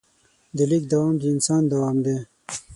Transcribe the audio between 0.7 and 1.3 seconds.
دوام د